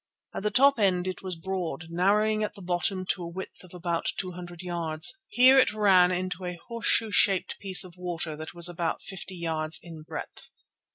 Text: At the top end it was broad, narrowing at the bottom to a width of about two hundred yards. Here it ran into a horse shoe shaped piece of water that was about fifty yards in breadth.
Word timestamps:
At 0.33 0.41
the 0.41 0.49
top 0.49 0.79
end 0.79 1.07
it 1.07 1.21
was 1.21 1.35
broad, 1.35 1.91
narrowing 1.91 2.41
at 2.43 2.55
the 2.55 2.61
bottom 2.63 3.05
to 3.11 3.21
a 3.21 3.27
width 3.27 3.63
of 3.63 3.75
about 3.75 4.07
two 4.17 4.31
hundred 4.31 4.63
yards. 4.63 5.21
Here 5.27 5.59
it 5.59 5.73
ran 5.75 6.09
into 6.09 6.43
a 6.43 6.57
horse 6.69 6.87
shoe 6.87 7.11
shaped 7.11 7.59
piece 7.59 7.83
of 7.83 7.93
water 7.97 8.35
that 8.35 8.55
was 8.55 8.67
about 8.67 9.03
fifty 9.03 9.35
yards 9.37 9.79
in 9.83 10.01
breadth. 10.01 10.49